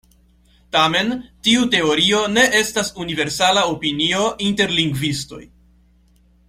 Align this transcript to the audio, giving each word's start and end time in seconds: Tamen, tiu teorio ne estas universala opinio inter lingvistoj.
Tamen, 0.75 1.11
tiu 1.47 1.67
teorio 1.75 2.21
ne 2.39 2.47
estas 2.61 2.91
universala 3.05 3.69
opinio 3.75 4.27
inter 4.51 4.75
lingvistoj. 4.81 5.43